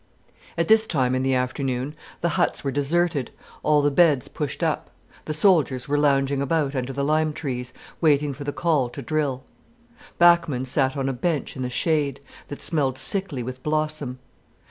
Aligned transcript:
At 0.57 0.67
this 0.67 0.87
time 0.87 1.13
in 1.13 1.21
the 1.21 1.35
afternoon, 1.35 1.93
the 2.21 2.29
huts 2.29 2.63
were 2.63 2.71
deserted, 2.71 3.29
all 3.61 3.83
the 3.83 3.91
beds 3.91 4.27
pushed 4.27 4.63
up, 4.63 4.89
the 5.25 5.31
soldiers 5.35 5.87
were 5.87 5.95
lounging 5.95 6.41
about 6.41 6.73
under 6.73 6.91
the 6.91 7.03
lime 7.03 7.33
trees 7.33 7.71
waiting 8.01 8.33
for 8.33 8.43
the 8.43 8.51
call 8.51 8.89
to 8.89 9.03
drill. 9.03 9.43
Bachmann 10.17 10.65
sat 10.65 10.97
on 10.97 11.07
a 11.07 11.13
bench 11.13 11.55
in 11.55 11.61
the 11.61 11.69
shade 11.69 12.19
that 12.47 12.63
smelled 12.63 12.97
sickly 12.97 13.43
with 13.43 13.61
blossom. 13.61 14.17